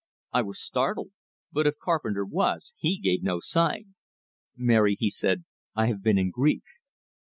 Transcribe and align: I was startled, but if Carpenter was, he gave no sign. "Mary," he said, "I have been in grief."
I 0.33 0.41
was 0.41 0.59
startled, 0.59 1.11
but 1.51 1.67
if 1.67 1.77
Carpenter 1.77 2.25
was, 2.25 2.73
he 2.79 2.97
gave 2.97 3.21
no 3.21 3.39
sign. 3.39 3.93
"Mary," 4.57 4.95
he 4.99 5.11
said, 5.11 5.43
"I 5.75 5.85
have 5.85 6.01
been 6.01 6.17
in 6.17 6.31
grief." 6.31 6.63